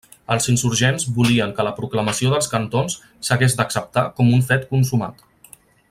Els 0.35 0.47
insurgents 0.51 1.03
volien 1.17 1.53
que 1.59 1.65
la 1.67 1.73
proclamació 1.81 2.31
dels 2.31 2.49
cantons 2.55 2.97
s'hagués 3.29 3.57
d'acceptar 3.61 4.07
com 4.21 4.33
un 4.39 4.43
fet 4.49 4.67
consumat. 4.73 5.25